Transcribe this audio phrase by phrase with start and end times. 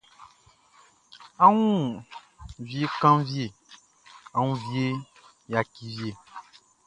[1.43, 1.79] A wun
[2.67, 3.47] vie kanvie
[4.35, 4.89] a woun vie
[5.51, 6.13] yaki vie.